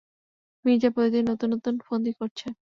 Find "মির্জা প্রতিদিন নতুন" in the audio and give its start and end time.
0.65-1.49